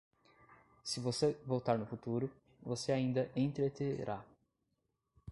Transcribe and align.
Se 0.83 0.99
você 0.99 1.37
voltar 1.45 1.77
no 1.77 1.85
futuro, 1.85 2.27
você 2.63 2.91
ainda 2.91 3.29
entreterá 3.35 4.25